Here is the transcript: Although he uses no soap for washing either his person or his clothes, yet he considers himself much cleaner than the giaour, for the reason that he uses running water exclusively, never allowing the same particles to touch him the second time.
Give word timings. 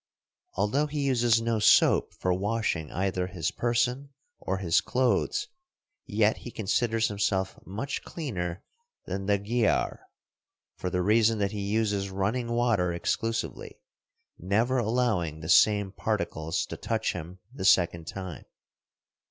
Although 0.53 0.87
he 0.87 1.05
uses 1.05 1.39
no 1.43 1.59
soap 1.59 2.15
for 2.15 2.33
washing 2.33 2.91
either 2.91 3.27
his 3.27 3.51
person 3.51 4.09
or 4.39 4.57
his 4.57 4.81
clothes, 4.81 5.47
yet 6.07 6.37
he 6.37 6.49
considers 6.49 7.07
himself 7.07 7.59
much 7.67 8.01
cleaner 8.01 8.63
than 9.05 9.27
the 9.27 9.37
giaour, 9.37 9.99
for 10.75 10.89
the 10.89 11.03
reason 11.03 11.37
that 11.37 11.51
he 11.51 11.67
uses 11.71 12.09
running 12.09 12.51
water 12.51 12.91
exclusively, 12.91 13.77
never 14.39 14.79
allowing 14.79 15.39
the 15.41 15.49
same 15.49 15.91
particles 15.91 16.65
to 16.65 16.77
touch 16.77 17.13
him 17.13 17.37
the 17.53 17.63
second 17.63 18.07
time. 18.07 18.45